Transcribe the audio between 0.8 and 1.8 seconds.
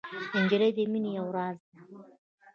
مینې یو راز ده.